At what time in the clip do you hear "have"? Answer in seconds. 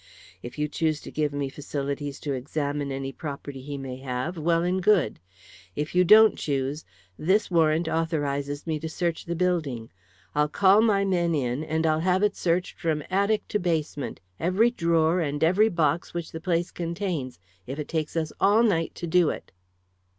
3.97-4.35, 11.99-12.23